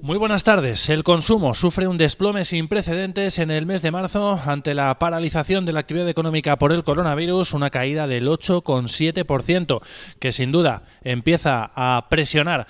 Muy 0.00 0.18
buenas 0.18 0.42
tardes. 0.42 0.88
El 0.88 1.04
consumo 1.04 1.54
sufre 1.54 1.86
un 1.86 1.96
desplome 1.96 2.44
sin 2.44 2.66
precedentes 2.66 3.38
en 3.38 3.52
el 3.52 3.66
mes 3.66 3.82
de 3.82 3.92
marzo 3.92 4.40
ante 4.44 4.74
la 4.74 4.98
paralización 4.98 5.64
de 5.64 5.72
la 5.72 5.78
actividad 5.78 6.08
económica 6.08 6.58
por 6.58 6.72
el 6.72 6.82
coronavirus, 6.82 7.52
una 7.52 7.70
caída 7.70 8.08
del 8.08 8.26
8,7%, 8.26 9.80
que 10.18 10.32
sin 10.32 10.50
duda 10.50 10.82
empieza 11.04 11.70
a 11.76 12.08
presionar 12.08 12.66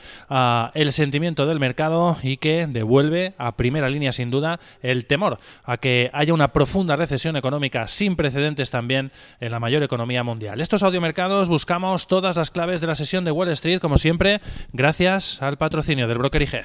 el 0.75 0.93
sentimiento 0.93 1.47
del 1.47 1.59
mercado 1.59 2.19
y 2.23 2.37
que 2.37 2.67
devuelve 2.67 3.33
a 3.39 3.57
primera 3.57 3.89
línea 3.89 4.13
sin 4.13 4.31
duda 4.31 4.61
el 4.83 5.07
temor 5.07 5.39
a 5.65 5.79
que 5.79 6.11
haya 6.13 6.35
una 6.35 6.53
profunda 6.53 6.97
recesión 6.97 7.37
económica 7.37 7.87
sin 7.89 8.15
precedentes 8.15 8.71
también 8.71 9.11
en 9.41 9.53
la 9.53 9.59
mayor 9.59 9.83
economía 9.83 10.23
mundial. 10.23 10.61
Estos 10.61 10.83
audiomercados 10.83 11.49
buscamos 11.49 12.09
todas 12.09 12.37
las 12.37 12.51
claves 12.51 12.83
de 12.83 12.89
la 12.89 12.95
sesión 12.95 13.25
de 13.25 13.31
Wall 13.31 13.49
Street, 13.53 13.81
como 13.81 13.97
siempre, 13.97 14.43
gracias 14.75 15.41
al 15.41 15.57
patrocinio 15.57 16.09
del 16.09 16.19
broker 16.19 16.43
IG. 16.43 16.65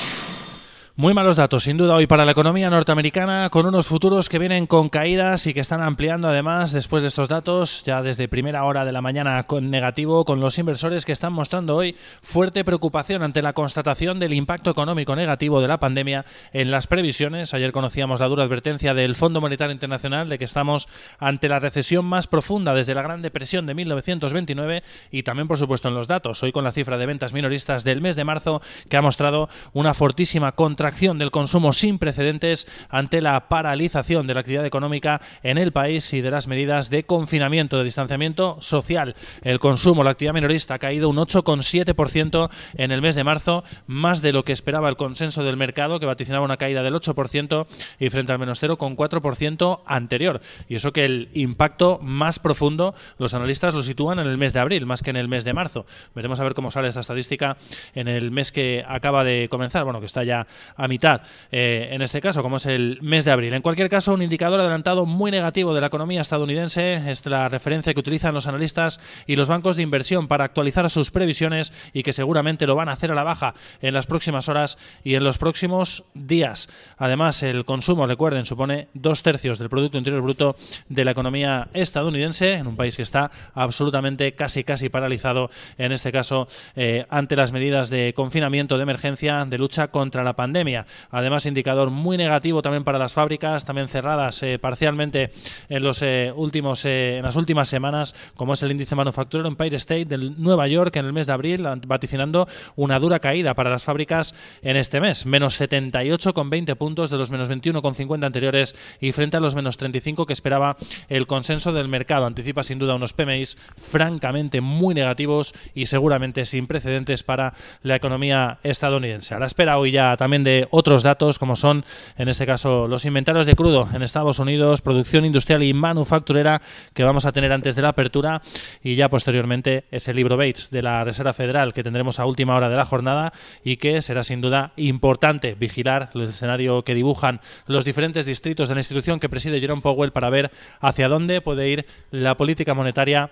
Muy 1.01 1.15
malos 1.15 1.35
datos, 1.35 1.63
sin 1.63 1.77
duda, 1.77 1.95
hoy 1.95 2.05
para 2.05 2.25
la 2.25 2.33
economía 2.33 2.69
norteamericana, 2.69 3.49
con 3.49 3.65
unos 3.65 3.87
futuros 3.87 4.29
que 4.29 4.37
vienen 4.37 4.67
con 4.67 4.87
caídas 4.87 5.47
y 5.47 5.53
que 5.55 5.59
están 5.59 5.81
ampliando 5.81 6.27
además 6.27 6.73
después 6.73 7.01
de 7.01 7.07
estos 7.07 7.27
datos, 7.27 7.83
ya 7.83 8.03
desde 8.03 8.27
primera 8.27 8.63
hora 8.65 8.85
de 8.85 8.91
la 8.91 9.01
mañana 9.01 9.41
con 9.47 9.71
negativo, 9.71 10.25
con 10.25 10.39
los 10.39 10.59
inversores 10.59 11.03
que 11.03 11.11
están 11.11 11.33
mostrando 11.33 11.75
hoy 11.75 11.95
fuerte 12.21 12.63
preocupación 12.63 13.23
ante 13.23 13.41
la 13.41 13.53
constatación 13.53 14.19
del 14.19 14.33
impacto 14.33 14.69
económico 14.69 15.15
negativo 15.15 15.59
de 15.59 15.69
la 15.69 15.79
pandemia 15.79 16.23
en 16.53 16.69
las 16.69 16.85
previsiones. 16.85 17.55
Ayer 17.55 17.71
conocíamos 17.71 18.19
la 18.19 18.27
dura 18.27 18.43
advertencia 18.43 18.93
del 18.93 19.15
Fondo 19.15 19.41
Monetario 19.41 19.73
Internacional 19.73 20.29
de 20.29 20.37
que 20.37 20.45
estamos 20.45 20.87
ante 21.17 21.49
la 21.49 21.57
recesión 21.57 22.05
más 22.05 22.27
profunda 22.27 22.75
desde 22.75 22.93
la 22.93 23.01
Gran 23.01 23.23
Depresión 23.23 23.65
de 23.65 23.73
1929 23.73 24.83
y 25.09 25.23
también, 25.23 25.47
por 25.47 25.57
supuesto, 25.57 25.87
en 25.87 25.95
los 25.95 26.07
datos. 26.07 26.43
Hoy 26.43 26.51
con 26.51 26.63
la 26.63 26.71
cifra 26.71 26.99
de 26.99 27.07
ventas 27.07 27.33
minoristas 27.33 27.83
del 27.83 28.01
mes 28.01 28.15
de 28.15 28.23
marzo 28.23 28.61
que 28.87 28.97
ha 28.97 29.01
mostrado 29.01 29.49
una 29.73 29.95
fortísima 29.95 30.51
contracción 30.91 31.19
del 31.19 31.31
consumo 31.31 31.71
sin 31.71 31.99
precedentes 31.99 32.67
ante 32.89 33.21
la 33.21 33.47
paralización 33.47 34.27
de 34.27 34.33
la 34.33 34.41
actividad 34.41 34.65
económica 34.65 35.21
en 35.41 35.57
el 35.57 35.71
país 35.71 36.11
y 36.11 36.19
de 36.19 36.31
las 36.31 36.47
medidas 36.47 36.89
de 36.89 37.05
confinamiento, 37.05 37.77
de 37.77 37.85
distanciamiento 37.85 38.57
social. 38.59 39.15
El 39.41 39.59
consumo, 39.59 40.03
la 40.03 40.09
actividad 40.09 40.33
minorista 40.33 40.73
ha 40.73 40.79
caído 40.79 41.07
un 41.07 41.15
8,7% 41.15 42.49
en 42.75 42.91
el 42.91 43.01
mes 43.01 43.15
de 43.15 43.23
marzo, 43.23 43.63
más 43.87 44.21
de 44.21 44.33
lo 44.33 44.43
que 44.43 44.51
esperaba 44.51 44.89
el 44.89 44.97
consenso 44.97 45.45
del 45.45 45.55
mercado, 45.55 45.97
que 45.97 46.05
vaticinaba 46.05 46.43
una 46.43 46.57
caída 46.57 46.83
del 46.83 46.93
8% 46.93 47.67
y 47.97 48.09
frente 48.09 48.33
al 48.33 48.39
menos 48.39 48.61
0,4% 48.61 49.83
anterior. 49.85 50.41
Y 50.67 50.75
eso 50.75 50.91
que 50.91 51.05
el 51.05 51.29
impacto 51.33 51.99
más 52.03 52.39
profundo 52.39 52.95
los 53.17 53.33
analistas 53.33 53.73
lo 53.73 53.81
sitúan 53.81 54.19
en 54.19 54.27
el 54.27 54.37
mes 54.37 54.51
de 54.51 54.59
abril, 54.59 54.85
más 54.85 55.01
que 55.01 55.11
en 55.11 55.15
el 55.15 55.29
mes 55.29 55.45
de 55.45 55.53
marzo. 55.53 55.85
Veremos 56.15 56.41
a 56.41 56.43
ver 56.43 56.53
cómo 56.53 56.69
sale 56.69 56.89
esta 56.89 56.99
estadística 56.99 57.55
en 57.95 58.09
el 58.09 58.31
mes 58.31 58.51
que 58.51 58.83
acaba 58.85 59.23
de 59.23 59.47
comenzar, 59.49 59.85
bueno, 59.85 60.01
que 60.01 60.07
está 60.07 60.25
ya 60.25 60.47
a 60.81 60.87
mitad, 60.87 61.21
eh, 61.51 61.89
en 61.91 62.01
este 62.01 62.21
caso, 62.21 62.41
como 62.41 62.55
es 62.55 62.65
el 62.65 62.97
mes 63.01 63.23
de 63.23 63.31
abril. 63.31 63.53
En 63.53 63.61
cualquier 63.61 63.87
caso, 63.87 64.13
un 64.13 64.23
indicador 64.23 64.59
adelantado 64.59 65.05
muy 65.05 65.29
negativo 65.29 65.75
de 65.75 65.81
la 65.81 65.87
economía 65.87 66.21
estadounidense 66.21 67.11
es 67.11 67.23
la 67.27 67.49
referencia 67.49 67.93
que 67.93 67.99
utilizan 67.99 68.33
los 68.33 68.47
analistas 68.47 68.99
y 69.27 69.35
los 69.35 69.47
bancos 69.47 69.75
de 69.75 69.83
inversión 69.83 70.27
para 70.27 70.43
actualizar 70.43 70.89
sus 70.89 71.11
previsiones 71.11 71.71
y 71.93 72.01
que 72.01 72.13
seguramente 72.13 72.65
lo 72.65 72.75
van 72.75 72.89
a 72.89 72.93
hacer 72.93 73.11
a 73.11 73.15
la 73.15 73.23
baja 73.23 73.53
en 73.81 73.93
las 73.93 74.07
próximas 74.07 74.49
horas 74.49 74.79
y 75.03 75.13
en 75.13 75.23
los 75.23 75.37
próximos 75.37 76.05
días. 76.15 76.67
Además, 76.97 77.43
el 77.43 77.63
consumo, 77.63 78.07
recuerden, 78.07 78.45
supone 78.45 78.87
dos 78.95 79.21
tercios 79.21 79.59
del 79.59 79.69
Producto 79.69 79.99
Interior 79.99 80.23
Bruto 80.23 80.55
de 80.89 81.05
la 81.05 81.11
economía 81.11 81.67
estadounidense, 81.73 82.53
en 82.53 82.65
un 82.65 82.75
país 82.75 82.97
que 82.97 83.03
está 83.03 83.29
absolutamente 83.53 84.33
casi 84.33 84.63
casi 84.63 84.89
paralizado, 84.89 85.51
en 85.77 85.91
este 85.91 86.11
caso, 86.11 86.47
eh, 86.75 87.05
ante 87.09 87.35
las 87.35 87.51
medidas 87.51 87.91
de 87.91 88.15
confinamiento 88.15 88.77
de 88.77 88.83
emergencia 88.83 89.45
de 89.45 89.57
lucha 89.59 89.89
contra 89.89 90.23
la 90.23 90.33
pandemia. 90.33 90.60
Además, 91.09 91.45
indicador 91.45 91.89
muy 91.89 92.17
negativo 92.17 92.61
también 92.61 92.83
para 92.83 92.99
las 92.99 93.13
fábricas, 93.13 93.65
también 93.65 93.87
cerradas 93.87 94.43
eh, 94.43 94.59
parcialmente 94.59 95.31
en 95.69 95.83
los 95.83 96.01
eh, 96.01 96.31
últimos 96.35 96.85
eh, 96.85 97.17
en 97.17 97.23
las 97.23 97.35
últimas 97.35 97.67
semanas, 97.67 98.15
como 98.35 98.53
es 98.53 98.63
el 98.63 98.71
índice 98.71 98.95
manufacturero 98.95 99.47
Empire 99.47 99.75
State 99.77 100.05
del 100.05 100.41
Nueva 100.41 100.67
York 100.67 100.95
en 100.95 101.05
el 101.05 101.13
mes 101.13 101.27
de 101.27 101.33
abril, 101.33 101.67
vaticinando 101.87 102.47
una 102.75 102.99
dura 102.99 103.19
caída 103.19 103.53
para 103.53 103.69
las 103.69 103.83
fábricas 103.83 104.35
en 104.61 104.77
este 104.77 105.01
mes, 105.01 105.25
menos 105.25 105.59
78,20 105.59 106.75
puntos 106.75 107.09
de 107.09 107.17
los 107.17 107.31
menos 107.31 107.49
21,50 107.49 108.25
anteriores 108.25 108.75
y 108.99 109.11
frente 109.11 109.37
a 109.37 109.39
los 109.39 109.55
menos 109.55 109.77
35 109.77 110.25
que 110.25 110.33
esperaba 110.33 110.77
el 111.09 111.27
consenso 111.27 111.73
del 111.73 111.87
mercado. 111.87 112.25
Anticipa 112.25 112.63
sin 112.63 112.79
duda 112.79 112.95
unos 112.95 113.13
PMIs 113.13 113.57
francamente 113.77 114.61
muy 114.61 114.93
negativos 114.93 115.53
y 115.73 115.87
seguramente 115.87 116.45
sin 116.45 116.67
precedentes 116.67 117.23
para 117.23 117.53
la 117.83 117.95
economía 117.95 118.59
estadounidense. 118.63 119.35
A 119.35 119.39
la 119.39 119.45
espera 119.45 119.77
hoy 119.77 119.91
ya 119.91 120.15
también 120.17 120.43
de 120.43 120.50
otros 120.71 121.03
datos 121.03 121.39
como 121.39 121.55
son, 121.55 121.83
en 122.17 122.29
este 122.29 122.45
caso, 122.45 122.87
los 122.87 123.05
inventarios 123.05 123.45
de 123.45 123.55
crudo 123.55 123.87
en 123.93 124.01
Estados 124.01 124.39
Unidos, 124.39 124.81
producción 124.81 125.25
industrial 125.25 125.63
y 125.63 125.73
manufacturera 125.73 126.61
que 126.93 127.03
vamos 127.03 127.25
a 127.25 127.31
tener 127.31 127.51
antes 127.51 127.75
de 127.75 127.81
la 127.81 127.89
apertura 127.89 128.41
y 128.83 128.95
ya 128.95 129.09
posteriormente 129.09 129.85
ese 129.91 130.13
libro 130.13 130.37
Bates 130.37 130.69
de 130.71 130.81
la 130.81 131.03
Reserva 131.03 131.33
Federal 131.33 131.73
que 131.73 131.83
tendremos 131.83 132.19
a 132.19 132.25
última 132.25 132.55
hora 132.55 132.69
de 132.69 132.75
la 132.75 132.85
jornada 132.85 133.33
y 133.63 133.77
que 133.77 134.01
será 134.01 134.23
sin 134.23 134.41
duda 134.41 134.73
importante 134.75 135.55
vigilar 135.55 136.09
el 136.13 136.21
escenario 136.21 136.83
que 136.83 136.95
dibujan 136.95 137.41
los 137.67 137.85
diferentes 137.85 138.25
distritos 138.25 138.69
de 138.69 138.75
la 138.75 138.81
institución 138.81 139.19
que 139.19 139.29
preside 139.29 139.59
Jerome 139.59 139.81
Powell 139.81 140.11
para 140.11 140.29
ver 140.29 140.51
hacia 140.79 141.07
dónde 141.07 141.41
puede 141.41 141.69
ir 141.69 141.85
la 142.11 142.35
política 142.35 142.73
monetaria 142.73 143.31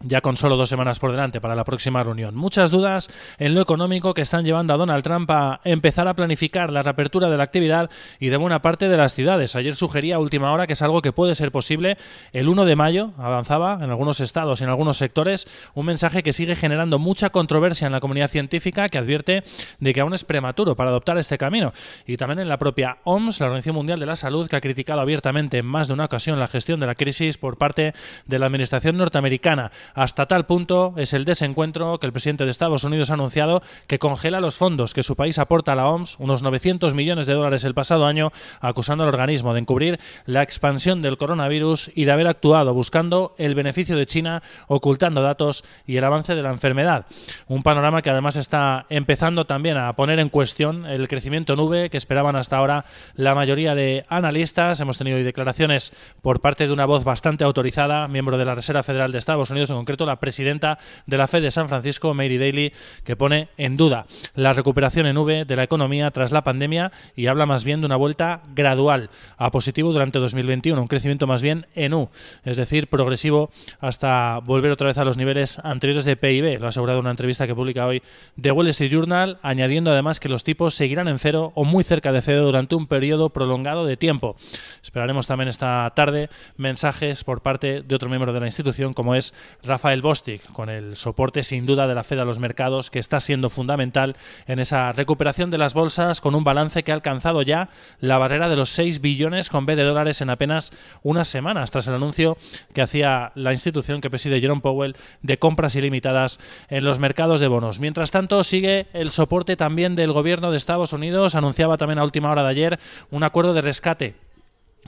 ya 0.00 0.20
con 0.20 0.36
solo 0.36 0.56
dos 0.56 0.68
semanas 0.68 0.98
por 0.98 1.12
delante 1.12 1.40
para 1.40 1.54
la 1.54 1.64
próxima 1.64 2.02
reunión. 2.02 2.34
Muchas 2.34 2.70
dudas 2.70 3.10
en 3.38 3.54
lo 3.54 3.60
económico 3.60 4.12
que 4.12 4.22
están 4.22 4.44
llevando 4.44 4.74
a 4.74 4.76
Donald 4.76 5.02
Trump 5.02 5.30
a 5.30 5.60
empezar 5.64 6.08
a 6.08 6.14
planificar 6.14 6.70
la 6.70 6.82
reapertura 6.82 7.30
de 7.30 7.36
la 7.36 7.44
actividad 7.44 7.90
y 8.18 8.28
de 8.28 8.36
buena 8.36 8.60
parte 8.60 8.88
de 8.88 8.96
las 8.96 9.14
ciudades. 9.14 9.56
Ayer 9.56 9.74
sugería 9.74 10.16
a 10.16 10.18
última 10.18 10.52
hora 10.52 10.66
que 10.66 10.74
es 10.74 10.82
algo 10.82 11.00
que 11.00 11.12
puede 11.12 11.34
ser 11.34 11.52
posible. 11.52 11.96
El 12.32 12.48
1 12.48 12.64
de 12.64 12.76
mayo 12.76 13.12
avanzaba 13.18 13.78
en 13.80 13.90
algunos 13.90 14.20
estados 14.20 14.60
y 14.60 14.64
en 14.64 14.70
algunos 14.70 14.96
sectores 14.96 15.46
un 15.74 15.86
mensaje 15.86 16.22
que 16.22 16.32
sigue 16.32 16.56
generando 16.56 16.98
mucha 16.98 17.30
controversia 17.30 17.86
en 17.86 17.92
la 17.92 18.00
comunidad 18.00 18.28
científica 18.28 18.88
que 18.88 18.98
advierte 18.98 19.42
de 19.80 19.94
que 19.94 20.00
aún 20.00 20.12
es 20.12 20.24
prematuro 20.24 20.74
para 20.74 20.90
adoptar 20.90 21.18
este 21.18 21.38
camino. 21.38 21.72
Y 22.06 22.16
también 22.16 22.40
en 22.40 22.48
la 22.48 22.58
propia 22.58 22.98
OMS, 23.04 23.40
la 23.40 23.46
Organización 23.46 23.76
Mundial 23.76 24.00
de 24.00 24.06
la 24.06 24.16
Salud, 24.16 24.48
que 24.48 24.56
ha 24.56 24.60
criticado 24.60 25.00
abiertamente 25.00 25.58
en 25.58 25.66
más 25.66 25.88
de 25.88 25.94
una 25.94 26.04
ocasión 26.04 26.38
la 26.38 26.48
gestión 26.48 26.80
de 26.80 26.86
la 26.86 26.94
crisis 26.94 27.38
por 27.38 27.56
parte 27.56 27.94
de 28.26 28.38
la 28.38 28.46
Administración 28.46 28.96
norteamericana. 28.96 29.70
Hasta 29.94 30.26
tal 30.26 30.46
punto 30.46 30.94
es 30.96 31.12
el 31.12 31.24
desencuentro 31.24 31.98
que 31.98 32.06
el 32.06 32.12
presidente 32.12 32.44
de 32.44 32.50
Estados 32.50 32.84
Unidos 32.84 33.10
ha 33.10 33.14
anunciado 33.14 33.62
que 33.86 33.98
congela 33.98 34.40
los 34.40 34.56
fondos 34.56 34.94
que 34.94 35.02
su 35.02 35.16
país 35.16 35.38
aporta 35.38 35.72
a 35.72 35.76
la 35.76 35.88
OMS, 35.88 36.16
unos 36.18 36.42
900 36.42 36.94
millones 36.94 37.26
de 37.26 37.34
dólares 37.34 37.64
el 37.64 37.74
pasado 37.74 38.06
año, 38.06 38.32
acusando 38.60 39.04
al 39.04 39.08
organismo 39.08 39.52
de 39.52 39.60
encubrir 39.60 40.00
la 40.26 40.42
expansión 40.42 41.02
del 41.02 41.18
coronavirus 41.18 41.90
y 41.94 42.04
de 42.04 42.12
haber 42.12 42.26
actuado 42.26 42.74
buscando 42.74 43.34
el 43.38 43.54
beneficio 43.54 43.96
de 43.96 44.06
China, 44.06 44.42
ocultando 44.68 45.22
datos 45.22 45.64
y 45.86 45.96
el 45.96 46.04
avance 46.04 46.34
de 46.34 46.42
la 46.42 46.50
enfermedad. 46.50 47.06
Un 47.46 47.62
panorama 47.62 48.02
que 48.02 48.10
además 48.10 48.36
está 48.36 48.86
empezando 48.88 49.44
también 49.46 49.76
a 49.76 49.92
poner 49.94 50.18
en 50.18 50.28
cuestión 50.28 50.86
el 50.86 51.08
crecimiento 51.08 51.56
nube 51.56 51.90
que 51.90 51.96
esperaban 51.96 52.36
hasta 52.36 52.56
ahora 52.56 52.84
la 53.14 53.34
mayoría 53.34 53.74
de 53.74 54.04
analistas. 54.08 54.80
Hemos 54.80 54.98
tenido 54.98 55.18
declaraciones 55.18 55.92
por 56.22 56.40
parte 56.40 56.66
de 56.66 56.72
una 56.72 56.86
voz 56.86 57.04
bastante 57.04 57.44
autorizada, 57.44 58.08
miembro 58.08 58.38
de 58.38 58.44
la 58.44 58.54
Reserva 58.54 58.82
Federal 58.82 59.12
de 59.12 59.18
Estados 59.18 59.50
Unidos, 59.50 59.70
en 59.74 59.80
concreto 59.80 60.06
la 60.06 60.20
presidenta 60.20 60.78
de 61.06 61.18
la 61.18 61.26
Fed 61.26 61.42
de 61.42 61.50
San 61.50 61.68
Francisco, 61.68 62.14
Mary 62.14 62.38
Daly, 62.38 62.72
que 63.04 63.16
pone 63.16 63.48
en 63.56 63.76
duda 63.76 64.06
la 64.34 64.52
recuperación 64.52 65.06
en 65.06 65.16
V 65.16 65.44
de 65.44 65.56
la 65.56 65.62
economía 65.62 66.10
tras 66.10 66.32
la 66.32 66.44
pandemia 66.44 66.92
y 67.16 67.26
habla 67.26 67.46
más 67.46 67.64
bien 67.64 67.80
de 67.80 67.86
una 67.86 67.96
vuelta 67.96 68.42
gradual 68.54 69.10
a 69.36 69.50
positivo 69.50 69.92
durante 69.92 70.18
2021, 70.18 70.80
un 70.80 70.88
crecimiento 70.88 71.26
más 71.26 71.42
bien 71.42 71.66
en 71.74 71.94
U, 71.94 72.08
es 72.44 72.56
decir, 72.56 72.88
progresivo 72.88 73.50
hasta 73.80 74.38
volver 74.38 74.70
otra 74.70 74.88
vez 74.88 74.98
a 74.98 75.04
los 75.04 75.16
niveles 75.16 75.58
anteriores 75.58 76.04
de 76.04 76.16
PIB, 76.16 76.58
lo 76.60 76.66
ha 76.66 76.68
asegurado 76.68 77.00
una 77.00 77.10
entrevista 77.10 77.46
que 77.46 77.54
publica 77.54 77.86
hoy 77.86 78.02
The 78.40 78.52
Wall 78.52 78.68
Street 78.68 78.90
Journal, 78.90 79.38
añadiendo 79.42 79.90
además 79.90 80.20
que 80.20 80.28
los 80.28 80.44
tipos 80.44 80.74
seguirán 80.74 81.08
en 81.08 81.18
cero 81.18 81.52
o 81.54 81.64
muy 81.64 81.84
cerca 81.84 82.12
de 82.12 82.20
cero 82.20 82.44
durante 82.44 82.74
un 82.74 82.86
periodo 82.86 83.30
prolongado 83.30 83.86
de 83.86 83.96
tiempo. 83.96 84.36
Esperaremos 84.82 85.26
también 85.26 85.48
esta 85.48 85.90
tarde 85.94 86.28
mensajes 86.56 87.24
por 87.24 87.42
parte 87.42 87.82
de 87.82 87.94
otro 87.94 88.08
miembro 88.08 88.32
de 88.32 88.40
la 88.40 88.46
institución 88.46 88.94
como 88.94 89.14
es 89.14 89.34
Rafael 89.66 90.02
Bostic, 90.02 90.42
con 90.52 90.68
el 90.68 90.96
soporte 90.96 91.42
sin 91.42 91.66
duda 91.66 91.86
de 91.86 91.94
la 91.94 92.04
Fed 92.04 92.18
a 92.18 92.24
los 92.24 92.38
mercados, 92.38 92.90
que 92.90 92.98
está 92.98 93.20
siendo 93.20 93.50
fundamental 93.50 94.16
en 94.46 94.58
esa 94.58 94.92
recuperación 94.92 95.50
de 95.50 95.58
las 95.58 95.74
bolsas 95.74 96.20
con 96.20 96.34
un 96.34 96.44
balance 96.44 96.82
que 96.82 96.92
ha 96.92 96.94
alcanzado 96.94 97.42
ya 97.42 97.68
la 98.00 98.18
barrera 98.18 98.48
de 98.48 98.56
los 98.56 98.70
6 98.70 99.00
billones 99.00 99.48
con 99.48 99.66
B 99.66 99.76
de 99.76 99.84
dólares 99.84 100.20
en 100.20 100.30
apenas 100.30 100.72
unas 101.02 101.28
semanas, 101.28 101.70
tras 101.70 101.88
el 101.88 101.94
anuncio 101.94 102.36
que 102.72 102.82
hacía 102.82 103.32
la 103.34 103.52
institución 103.52 104.00
que 104.00 104.10
preside 104.10 104.40
Jerome 104.40 104.60
Powell 104.60 104.96
de 105.22 105.38
compras 105.38 105.76
ilimitadas 105.76 106.40
en 106.68 106.84
los 106.84 106.98
mercados 106.98 107.40
de 107.40 107.48
bonos. 107.48 107.80
Mientras 107.80 108.10
tanto, 108.10 108.42
sigue 108.44 108.86
el 108.92 109.10
soporte 109.10 109.56
también 109.56 109.94
del 109.96 110.12
gobierno 110.12 110.50
de 110.50 110.56
Estados 110.56 110.92
Unidos. 110.92 111.34
Anunciaba 111.34 111.76
también 111.76 111.98
a 111.98 112.04
última 112.04 112.30
hora 112.30 112.42
de 112.42 112.50
ayer 112.50 112.78
un 113.10 113.22
acuerdo 113.22 113.54
de 113.54 113.62
rescate 113.62 114.23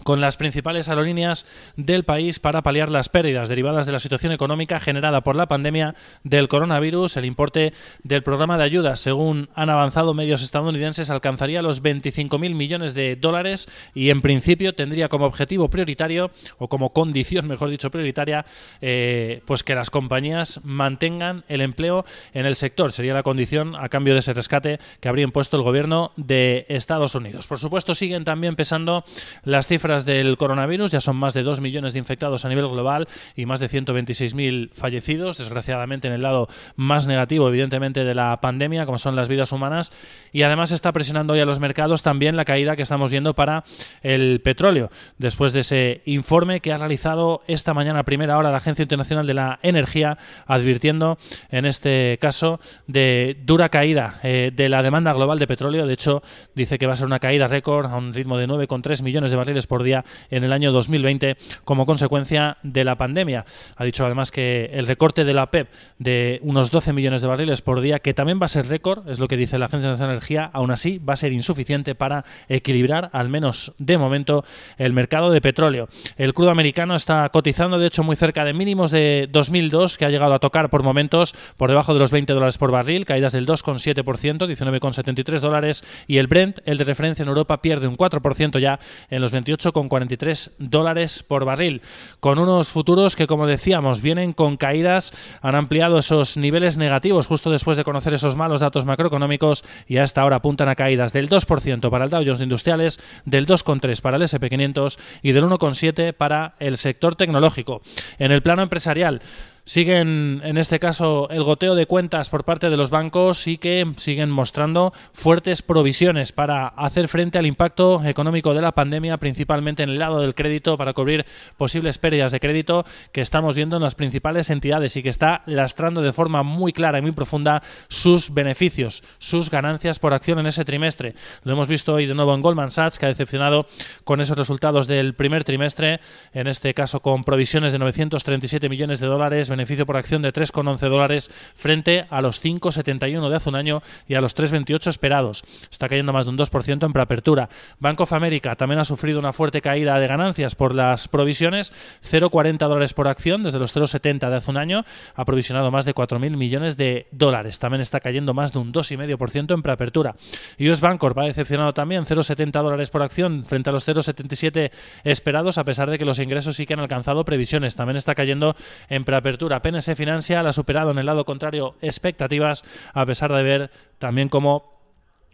con 0.02 0.20
las 0.20 0.36
principales 0.36 0.88
aerolíneas 0.88 1.46
del 1.76 2.04
país 2.04 2.38
para 2.38 2.62
paliar 2.62 2.90
las 2.90 3.08
pérdidas 3.08 3.48
derivadas 3.48 3.86
de 3.86 3.92
la 3.92 3.98
situación 3.98 4.32
económica 4.32 4.80
generada 4.80 5.22
por 5.22 5.36
la 5.36 5.46
pandemia 5.46 5.94
del 6.24 6.48
coronavirus. 6.48 7.16
El 7.16 7.24
importe 7.24 7.72
del 8.02 8.22
programa 8.22 8.58
de 8.58 8.64
ayuda, 8.64 8.96
según 8.96 9.48
han 9.54 9.70
avanzado 9.70 10.14
medios 10.14 10.42
estadounidenses, 10.42 11.10
alcanzaría 11.10 11.62
los 11.62 11.82
25.000 11.82 12.54
millones 12.54 12.94
de 12.94 13.16
dólares 13.16 13.68
y 13.94 14.10
en 14.10 14.20
principio 14.20 14.74
tendría 14.74 15.08
como 15.08 15.26
objetivo 15.26 15.68
prioritario 15.68 16.30
o 16.58 16.68
como 16.68 16.92
condición, 16.92 17.46
mejor 17.48 17.70
dicho, 17.70 17.90
prioritaria, 17.90 18.44
eh, 18.80 19.42
pues 19.46 19.62
que 19.62 19.74
las 19.74 19.90
compañías 19.90 20.60
mantengan 20.64 21.44
el 21.48 21.60
empleo 21.60 22.04
en 22.34 22.46
el 22.46 22.56
sector. 22.56 22.92
Sería 22.92 23.14
la 23.14 23.22
condición 23.22 23.74
a 23.76 23.88
cambio 23.88 24.14
de 24.14 24.20
ese 24.20 24.32
rescate 24.32 24.78
que 25.00 25.08
habría 25.08 25.24
impuesto 25.24 25.56
el 25.56 25.62
gobierno 25.62 26.12
de 26.16 26.66
Estados 26.68 27.14
Unidos. 27.14 27.46
Por 27.46 27.58
supuesto, 27.58 27.94
siguen 27.94 28.24
también 28.24 28.56
pesando 28.56 29.04
las 29.44 29.66
cifras 29.66 29.85
del 29.86 30.36
coronavirus, 30.36 30.92
ya 30.92 31.00
son 31.00 31.16
más 31.16 31.34
de 31.34 31.42
2 31.42 31.60
millones 31.60 31.92
de 31.92 31.98
infectados 31.98 32.44
a 32.44 32.48
nivel 32.48 32.68
global 32.68 33.08
y 33.34 33.46
más 33.46 33.60
de 33.60 33.68
126.000 33.68 34.70
fallecidos, 34.72 35.38
desgraciadamente 35.38 36.08
en 36.08 36.14
el 36.14 36.22
lado 36.22 36.48
más 36.76 37.06
negativo, 37.06 37.48
evidentemente, 37.48 38.04
de 38.04 38.14
la 38.14 38.40
pandemia, 38.40 38.86
como 38.86 38.98
son 38.98 39.16
las 39.16 39.28
vidas 39.28 39.52
humanas. 39.52 39.92
Y 40.32 40.42
además 40.42 40.72
está 40.72 40.92
presionando 40.92 41.34
hoy 41.34 41.40
a 41.40 41.44
los 41.44 41.60
mercados 41.60 42.02
también 42.02 42.36
la 42.36 42.44
caída 42.44 42.76
que 42.76 42.82
estamos 42.82 43.10
viendo 43.10 43.34
para 43.34 43.64
el 44.02 44.40
petróleo, 44.40 44.90
después 45.18 45.52
de 45.52 45.60
ese 45.60 46.02
informe 46.04 46.60
que 46.60 46.72
ha 46.72 46.78
realizado 46.78 47.42
esta 47.46 47.74
mañana 47.74 48.02
primera 48.02 48.36
hora 48.38 48.50
la 48.50 48.58
Agencia 48.58 48.82
Internacional 48.82 49.26
de 49.26 49.34
la 49.34 49.58
Energía, 49.62 50.18
advirtiendo 50.46 51.18
en 51.50 51.66
este 51.66 52.18
caso 52.20 52.60
de 52.86 53.36
dura 53.44 53.68
caída 53.68 54.20
eh, 54.22 54.50
de 54.54 54.68
la 54.68 54.82
demanda 54.82 55.12
global 55.12 55.38
de 55.38 55.46
petróleo. 55.46 55.86
De 55.86 55.94
hecho, 55.94 56.22
dice 56.54 56.78
que 56.78 56.86
va 56.86 56.94
a 56.94 56.96
ser 56.96 57.06
una 57.06 57.18
caída 57.18 57.46
récord 57.46 57.86
a 57.86 57.96
un 57.96 58.12
ritmo 58.12 58.36
de 58.36 58.48
9,3 58.48 59.02
millones 59.02 59.30
de 59.30 59.36
barriles 59.36 59.66
por 59.66 59.75
día 59.82 60.04
en 60.30 60.44
el 60.44 60.52
año 60.52 60.72
2020 60.72 61.36
como 61.64 61.86
consecuencia 61.86 62.58
de 62.62 62.84
la 62.84 62.96
pandemia. 62.96 63.44
Ha 63.76 63.84
dicho 63.84 64.04
además 64.04 64.30
que 64.30 64.70
el 64.72 64.86
recorte 64.86 65.24
de 65.24 65.34
la 65.34 65.50
PEP 65.50 65.68
de 65.98 66.40
unos 66.42 66.70
12 66.70 66.92
millones 66.92 67.22
de 67.22 67.28
barriles 67.28 67.62
por 67.62 67.80
día, 67.80 67.98
que 67.98 68.14
también 68.14 68.40
va 68.40 68.46
a 68.46 68.48
ser 68.48 68.66
récord, 68.68 69.08
es 69.08 69.18
lo 69.18 69.28
que 69.28 69.36
dice 69.36 69.58
la 69.58 69.66
Agencia 69.66 69.90
Nacional 69.90 70.10
de 70.10 70.14
Energía, 70.16 70.50
aún 70.52 70.70
así 70.70 70.98
va 70.98 71.14
a 71.14 71.16
ser 71.16 71.32
insuficiente 71.32 71.94
para 71.94 72.24
equilibrar, 72.48 73.10
al 73.12 73.28
menos 73.28 73.72
de 73.78 73.98
momento, 73.98 74.44
el 74.78 74.92
mercado 74.92 75.30
de 75.30 75.40
petróleo. 75.40 75.88
El 76.16 76.34
crudo 76.34 76.50
americano 76.50 76.94
está 76.94 77.28
cotizando, 77.30 77.78
de 77.78 77.86
hecho, 77.86 78.02
muy 78.02 78.16
cerca 78.16 78.44
de 78.44 78.52
mínimos 78.52 78.90
de 78.90 79.28
2002, 79.30 79.98
que 79.98 80.04
ha 80.04 80.10
llegado 80.10 80.34
a 80.34 80.38
tocar 80.38 80.70
por 80.70 80.82
momentos 80.82 81.34
por 81.56 81.70
debajo 81.70 81.92
de 81.94 82.00
los 82.00 82.12
20 82.12 82.32
dólares 82.32 82.58
por 82.58 82.70
barril, 82.70 83.04
caídas 83.04 83.32
del 83.32 83.46
2,7%, 83.46 84.04
19,73 84.46 85.40
dólares, 85.40 85.84
y 86.06 86.18
el 86.18 86.26
Brent, 86.26 86.58
el 86.64 86.78
de 86.78 86.84
referencia 86.84 87.22
en 87.22 87.28
Europa, 87.28 87.60
pierde 87.62 87.86
un 87.86 87.96
4% 87.96 88.58
ya 88.58 88.78
en 89.10 89.20
los 89.20 89.32
28 89.32 89.65
con 89.72 89.88
43 89.88 90.52
dólares 90.58 91.22
por 91.22 91.44
barril, 91.44 91.82
con 92.20 92.38
unos 92.38 92.68
futuros 92.68 93.16
que, 93.16 93.26
como 93.26 93.46
decíamos, 93.46 94.02
vienen 94.02 94.32
con 94.32 94.56
caídas, 94.56 95.12
han 95.42 95.54
ampliado 95.54 95.98
esos 95.98 96.36
niveles 96.36 96.78
negativos 96.78 97.26
justo 97.26 97.50
después 97.50 97.76
de 97.76 97.84
conocer 97.84 98.14
esos 98.14 98.36
malos 98.36 98.60
datos 98.60 98.84
macroeconómicos 98.84 99.64
y 99.86 99.98
hasta 99.98 100.22
ahora 100.22 100.36
apuntan 100.36 100.68
a 100.68 100.74
caídas 100.74 101.12
del 101.12 101.28
2% 101.28 101.90
para 101.90 102.04
el 102.04 102.10
Dow 102.10 102.22
Jones 102.24 102.40
Industriales, 102.40 103.00
del 103.24 103.46
2,3% 103.46 104.00
para 104.00 104.16
el 104.16 104.22
SP500 104.22 104.98
y 105.22 105.32
del 105.32 105.44
1,7% 105.44 106.14
para 106.14 106.54
el 106.58 106.78
sector 106.78 107.16
tecnológico. 107.16 107.82
En 108.18 108.32
el 108.32 108.42
plano 108.42 108.62
empresarial, 108.62 109.20
siguen, 109.66 110.40
en 110.44 110.58
este 110.58 110.78
caso, 110.78 111.28
el 111.28 111.42
goteo 111.42 111.74
de 111.74 111.86
cuentas 111.86 112.30
por 112.30 112.44
parte 112.44 112.70
de 112.70 112.76
los 112.76 112.90
bancos 112.90 113.48
y 113.48 113.58
que 113.58 113.84
siguen 113.96 114.30
mostrando 114.30 114.92
fuertes 115.12 115.60
provisiones 115.60 116.30
para 116.30 116.68
hacer 116.68 117.08
frente 117.08 117.36
al 117.36 117.46
impacto 117.46 118.02
económico 118.04 118.54
de 118.54 118.62
la 118.62 118.72
pandemia, 118.72 119.16
principalmente 119.16 119.82
en 119.82 119.90
el 119.90 119.98
lado 119.98 120.20
del 120.20 120.36
crédito, 120.36 120.78
para 120.78 120.92
cubrir 120.92 121.26
posibles 121.56 121.98
pérdidas 121.98 122.30
de 122.30 122.38
crédito 122.38 122.86
que 123.12 123.20
estamos 123.20 123.56
viendo 123.56 123.76
en 123.76 123.82
las 123.82 123.96
principales 123.96 124.50
entidades 124.50 124.96
y 124.96 125.02
que 125.02 125.08
está 125.08 125.42
lastrando 125.46 126.00
de 126.00 126.12
forma 126.12 126.44
muy 126.44 126.72
clara 126.72 127.00
y 127.00 127.02
muy 127.02 127.12
profunda 127.12 127.60
sus 127.88 128.32
beneficios, 128.32 129.02
sus 129.18 129.50
ganancias 129.50 129.98
por 129.98 130.14
acción 130.14 130.38
en 130.38 130.46
ese 130.46 130.64
trimestre. 130.64 131.14
Lo 131.42 131.52
hemos 131.52 131.66
visto 131.66 131.94
hoy 131.94 132.06
de 132.06 132.14
nuevo 132.14 132.34
en 132.34 132.40
Goldman 132.40 132.70
Sachs, 132.70 133.00
que 133.00 133.06
ha 133.06 133.08
decepcionado 133.08 133.66
con 134.04 134.20
esos 134.20 134.38
resultados 134.38 134.86
del 134.86 135.14
primer 135.14 135.42
trimestre, 135.42 135.98
en 136.32 136.46
este 136.46 136.72
caso 136.72 137.00
con 137.00 137.24
provisiones 137.24 137.72
de 137.72 137.80
937 137.80 138.68
millones 138.68 139.00
de 139.00 139.08
dólares, 139.08 139.50
beneficio 139.56 139.86
por 139.86 139.96
acción 139.96 140.22
de 140.22 140.32
3,11 140.32 140.88
dólares 140.88 141.30
frente 141.54 142.06
a 142.10 142.20
los 142.20 142.44
5,71 142.44 143.28
de 143.28 143.36
hace 143.36 143.48
un 143.48 143.56
año 143.56 143.82
y 144.06 144.14
a 144.14 144.20
los 144.20 144.36
3,28 144.36 144.88
esperados. 144.88 145.42
Está 145.70 145.88
cayendo 145.88 146.12
más 146.12 146.26
de 146.26 146.30
un 146.30 146.38
2% 146.38 146.84
en 146.84 146.92
preapertura. 146.92 147.48
Bank 147.78 148.00
of 148.00 148.12
America 148.12 148.54
también 148.56 148.80
ha 148.80 148.84
sufrido 148.84 149.18
una 149.18 149.32
fuerte 149.32 149.60
caída 149.60 149.98
de 149.98 150.06
ganancias 150.06 150.54
por 150.54 150.74
las 150.74 151.08
provisiones, 151.08 151.72
0,40 152.02 152.58
dólares 152.58 152.94
por 152.94 153.08
acción 153.08 153.42
desde 153.42 153.58
los 153.58 153.74
0,70 153.74 154.28
de 154.28 154.36
hace 154.36 154.50
un 154.50 154.56
año, 154.56 154.84
ha 155.14 155.24
provisionado 155.24 155.70
más 155.70 155.84
de 155.84 155.94
4.000 155.94 156.36
millones 156.36 156.76
de 156.76 157.06
dólares. 157.10 157.58
También 157.58 157.80
está 157.80 158.00
cayendo 158.00 158.34
más 158.34 158.52
de 158.52 158.58
un 158.58 158.72
2,5% 158.72 159.54
en 159.54 159.62
preapertura. 159.62 160.14
US 160.58 160.80
Bancorp 160.80 161.18
ha 161.18 161.24
decepcionado 161.24 161.72
también 161.72 162.04
0,70 162.04 162.50
dólares 162.62 162.90
por 162.90 163.02
acción 163.02 163.44
frente 163.44 163.70
a 163.70 163.72
los 163.72 163.86
0,77 163.88 164.70
esperados, 165.04 165.58
a 165.58 165.64
pesar 165.64 165.90
de 165.90 165.98
que 165.98 166.04
los 166.04 166.18
ingresos 166.18 166.56
sí 166.56 166.66
que 166.66 166.74
han 166.74 166.80
alcanzado 166.80 167.24
previsiones. 167.24 167.76
También 167.76 167.96
está 167.96 168.14
cayendo 168.14 168.54
en 168.88 169.04
preapertura 169.04 169.45
apenas 169.54 169.84
se 169.84 169.94
financia, 169.94 170.42
la 170.42 170.50
ha 170.50 170.52
superado 170.52 170.90
en 170.90 170.98
el 170.98 171.06
lado 171.06 171.24
contrario 171.24 171.74
expectativas, 171.80 172.64
a 172.92 173.06
pesar 173.06 173.32
de 173.32 173.42
ver 173.42 173.70
también 173.98 174.28
cómo 174.28 174.75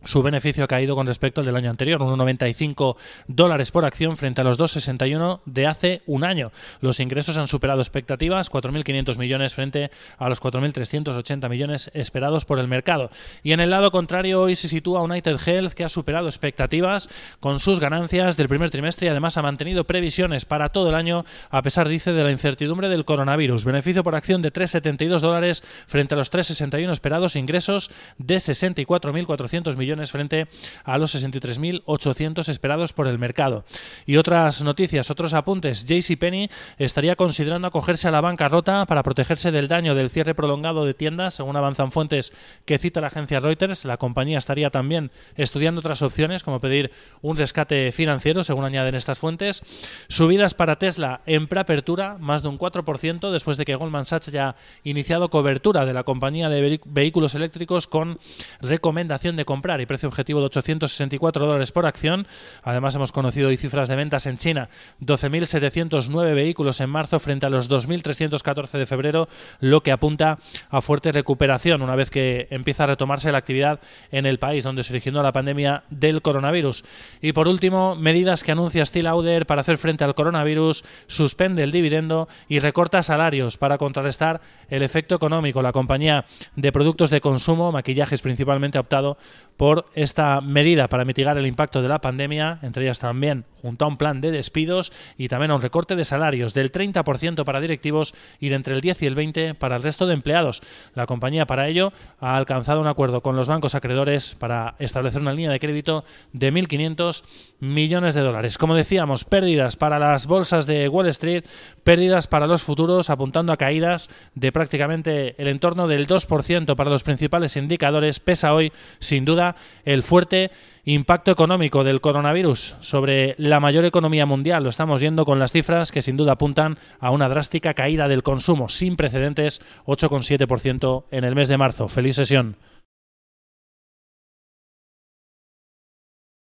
su 0.04 0.22
beneficio 0.22 0.64
ha 0.64 0.68
caído 0.68 0.94
con 0.94 1.06
respecto 1.06 1.40
al 1.40 1.46
del 1.46 1.56
año 1.56 1.70
anterior, 1.70 2.00
1,95 2.00 2.96
dólares 3.28 3.70
por 3.70 3.84
acción 3.84 4.16
frente 4.16 4.40
a 4.40 4.44
los 4.44 4.58
2,61 4.58 5.40
de 5.46 5.66
hace 5.66 6.02
un 6.06 6.24
año. 6.24 6.50
Los 6.80 7.00
ingresos 7.00 7.36
han 7.38 7.48
superado 7.48 7.80
expectativas, 7.80 8.50
4.500 8.50 9.18
millones 9.18 9.54
frente 9.54 9.90
a 10.18 10.28
los 10.28 10.42
4.380 10.42 11.48
millones 11.48 11.90
esperados 11.94 12.44
por 12.44 12.58
el 12.58 12.68
mercado. 12.68 13.10
Y 13.42 13.52
en 13.52 13.60
el 13.60 13.70
lado 13.70 13.90
contrario, 13.90 14.42
hoy 14.42 14.54
se 14.54 14.68
sitúa 14.68 15.02
United 15.02 15.36
Health, 15.46 15.72
que 15.72 15.84
ha 15.84 15.88
superado 15.88 16.26
expectativas 16.26 17.08
con 17.40 17.58
sus 17.58 17.80
ganancias 17.80 18.36
del 18.36 18.48
primer 18.48 18.70
trimestre 18.70 19.06
y 19.06 19.10
además 19.10 19.36
ha 19.36 19.42
mantenido 19.42 19.84
previsiones 19.84 20.44
para 20.44 20.68
todo 20.70 20.88
el 20.88 20.94
año, 20.94 21.24
a 21.50 21.62
pesar, 21.62 21.88
dice, 21.88 22.12
de 22.12 22.24
la 22.24 22.30
incertidumbre 22.30 22.88
del 22.88 23.04
coronavirus. 23.04 23.64
Beneficio 23.64 24.02
por 24.02 24.14
acción 24.14 24.42
de 24.42 24.52
3,72 24.52 25.20
dólares 25.20 25.62
frente 25.86 26.14
a 26.14 26.18
los 26.18 26.32
3,61 26.32 26.90
esperados, 26.90 27.36
ingresos 27.36 27.90
de 28.18 28.36
64.400 28.36 29.76
millones 29.76 29.91
frente 30.10 30.46
a 30.84 30.98
los 30.98 31.14
63.800 31.14 32.48
esperados 32.48 32.92
por 32.92 33.06
el 33.06 33.18
mercado. 33.18 33.64
Y 34.06 34.16
otras 34.16 34.62
noticias, 34.62 35.10
otros 35.10 35.34
apuntes. 35.34 35.84
JCPenney 35.84 36.50
estaría 36.78 37.16
considerando 37.16 37.68
acogerse 37.68 38.08
a 38.08 38.10
la 38.10 38.20
bancarrota 38.20 38.86
para 38.86 39.02
protegerse 39.02 39.50
del 39.50 39.68
daño 39.68 39.94
del 39.94 40.10
cierre 40.10 40.34
prolongado 40.34 40.84
de 40.84 40.94
tiendas, 40.94 41.34
según 41.34 41.56
avanzan 41.56 41.92
fuentes 41.92 42.32
que 42.64 42.78
cita 42.78 43.00
la 43.00 43.08
agencia 43.08 43.40
Reuters. 43.40 43.84
La 43.84 43.96
compañía 43.96 44.38
estaría 44.38 44.70
también 44.70 45.10
estudiando 45.36 45.80
otras 45.80 46.02
opciones, 46.02 46.42
como 46.42 46.60
pedir 46.60 46.90
un 47.20 47.36
rescate 47.36 47.92
financiero, 47.92 48.42
según 48.42 48.64
añaden 48.64 48.94
estas 48.94 49.18
fuentes. 49.18 49.62
Subidas 50.08 50.54
para 50.54 50.76
Tesla 50.76 51.20
en 51.26 51.46
preapertura, 51.46 52.16
más 52.18 52.42
de 52.42 52.48
un 52.48 52.58
4%, 52.58 53.30
después 53.30 53.56
de 53.56 53.64
que 53.64 53.74
Goldman 53.74 54.06
Sachs 54.06 54.28
haya 54.28 54.56
iniciado 54.84 55.28
cobertura 55.28 55.84
de 55.84 55.92
la 55.92 56.04
compañía 56.04 56.48
de 56.48 56.80
vehículos 56.84 57.34
eléctricos 57.34 57.86
con 57.86 58.18
recomendación 58.60 59.36
de 59.36 59.44
comprar 59.44 59.80
y 59.82 59.86
precio 59.86 60.08
objetivo 60.08 60.40
de 60.40 60.46
864 60.46 61.46
dólares 61.46 61.72
por 61.72 61.86
acción. 61.86 62.26
Además, 62.62 62.94
hemos 62.94 63.12
conocido 63.12 63.48
hoy 63.48 63.56
cifras 63.56 63.88
de 63.88 63.96
ventas 63.96 64.26
en 64.26 64.36
China: 64.36 64.68
12.709 65.00 66.34
vehículos 66.34 66.80
en 66.80 66.90
marzo 66.90 67.18
frente 67.18 67.46
a 67.46 67.50
los 67.50 67.68
2.314 67.68 68.78
de 68.78 68.86
febrero, 68.86 69.28
lo 69.60 69.82
que 69.82 69.92
apunta 69.92 70.38
a 70.70 70.80
fuerte 70.80 71.12
recuperación 71.12 71.82
una 71.82 71.96
vez 71.96 72.10
que 72.10 72.46
empieza 72.50 72.84
a 72.84 72.86
retomarse 72.86 73.32
la 73.32 73.38
actividad 73.38 73.80
en 74.10 74.26
el 74.26 74.38
país 74.38 74.64
donde 74.64 74.82
se 74.82 74.92
originó 74.92 75.22
la 75.22 75.32
pandemia 75.32 75.84
del 75.90 76.22
coronavirus. 76.22 76.84
Y 77.20 77.32
por 77.32 77.48
último, 77.48 77.96
medidas 77.96 78.44
que 78.44 78.52
anuncia 78.52 78.86
Steel 78.86 79.04
Lauder 79.04 79.46
para 79.46 79.60
hacer 79.60 79.78
frente 79.78 80.04
al 80.04 80.14
coronavirus, 80.14 80.84
suspende 81.06 81.62
el 81.62 81.72
dividendo 81.72 82.28
y 82.48 82.58
recorta 82.58 83.02
salarios 83.02 83.56
para 83.56 83.78
contrarrestar 83.78 84.40
el 84.68 84.82
efecto 84.82 85.14
económico. 85.14 85.62
La 85.62 85.72
compañía 85.72 86.24
de 86.56 86.72
productos 86.72 87.10
de 87.10 87.20
consumo, 87.20 87.72
maquillajes 87.72 88.22
principalmente, 88.22 88.78
ha 88.78 88.82
optado 88.82 89.16
por 89.56 89.71
por 89.72 89.86
esta 89.94 90.42
medida 90.42 90.86
para 90.86 91.06
mitigar 91.06 91.38
el 91.38 91.46
impacto 91.46 91.80
de 91.80 91.88
la 91.88 91.98
pandemia, 91.98 92.58
entre 92.60 92.84
ellas 92.84 93.00
también 93.00 93.46
junto 93.62 93.84
a 93.84 93.88
un 93.88 93.96
plan 93.96 94.20
de 94.20 94.32
despidos 94.32 94.92
y 95.16 95.28
también 95.28 95.52
a 95.52 95.54
un 95.54 95.62
recorte 95.62 95.94
de 95.94 96.04
salarios 96.04 96.52
del 96.52 96.72
30% 96.72 97.44
para 97.44 97.60
directivos 97.60 98.14
y 98.40 98.48
de 98.48 98.56
entre 98.56 98.74
el 98.74 98.80
10 98.80 99.02
y 99.02 99.06
el 99.06 99.14
20 99.14 99.54
para 99.54 99.76
el 99.76 99.82
resto 99.82 100.06
de 100.06 100.14
empleados. 100.14 100.62
La 100.94 101.06
compañía 101.06 101.46
para 101.46 101.68
ello 101.68 101.92
ha 102.20 102.36
alcanzado 102.36 102.80
un 102.80 102.88
acuerdo 102.88 103.22
con 103.22 103.36
los 103.36 103.48
bancos 103.48 103.74
acreedores 103.76 104.34
para 104.34 104.74
establecer 104.80 105.22
una 105.22 105.32
línea 105.32 105.52
de 105.52 105.60
crédito 105.60 106.04
de 106.32 106.52
1.500 106.52 107.24
millones 107.60 108.14
de 108.14 108.20
dólares. 108.20 108.58
Como 108.58 108.74
decíamos, 108.74 109.24
pérdidas 109.24 109.76
para 109.76 110.00
las 110.00 110.26
bolsas 110.26 110.66
de 110.66 110.88
Wall 110.88 111.06
Street, 111.08 111.44
pérdidas 111.84 112.26
para 112.26 112.48
los 112.48 112.64
futuros, 112.64 113.10
apuntando 113.10 113.52
a 113.52 113.56
caídas 113.56 114.10
de 114.34 114.50
prácticamente 114.50 115.40
el 115.40 115.46
entorno 115.46 115.86
del 115.86 116.08
2% 116.08 116.74
para 116.74 116.90
los 116.90 117.04
principales 117.04 117.56
indicadores, 117.56 118.18
pesa 118.18 118.52
hoy, 118.54 118.72
sin 118.98 119.24
duda, 119.24 119.51
el 119.84 120.02
fuerte 120.02 120.50
impacto 120.84 121.30
económico 121.30 121.84
del 121.84 122.00
coronavirus 122.00 122.76
sobre 122.80 123.34
la 123.38 123.60
mayor 123.60 123.84
economía 123.84 124.26
mundial. 124.26 124.64
Lo 124.64 124.70
estamos 124.70 125.00
viendo 125.00 125.24
con 125.24 125.38
las 125.38 125.52
cifras 125.52 125.92
que 125.92 126.02
sin 126.02 126.16
duda 126.16 126.32
apuntan 126.32 126.78
a 126.98 127.10
una 127.10 127.28
drástica 127.28 127.74
caída 127.74 128.08
del 128.08 128.22
consumo 128.22 128.68
sin 128.68 128.96
precedentes, 128.96 129.60
8,7% 129.86 131.04
en 131.10 131.24
el 131.24 131.34
mes 131.34 131.48
de 131.48 131.58
marzo. 131.58 131.88
Feliz 131.88 132.16
sesión. 132.16 132.56